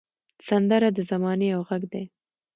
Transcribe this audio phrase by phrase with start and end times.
[0.47, 2.05] سندره د زمانې یو غږ دی